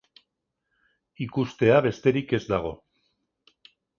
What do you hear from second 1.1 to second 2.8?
Ikustea besterik ez dago.